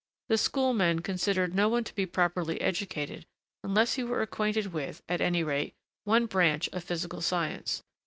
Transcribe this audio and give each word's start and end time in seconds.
The 0.29 0.37
school 0.39 0.73
men 0.73 1.01
considered 1.01 1.53
no 1.53 1.69
one 1.69 1.83
to 1.83 1.93
be 1.93 2.07
properly 2.07 2.59
educated 2.59 3.27
unless 3.63 3.93
he 3.93 4.03
were 4.03 4.23
acquainted 4.23 4.73
with, 4.73 5.03
at 5.07 5.21
any 5.21 5.43
rate, 5.43 5.75
one 6.05 6.25
branch 6.25 6.67
of 6.73 6.83
physical 6.83 7.21
science. 7.21 7.83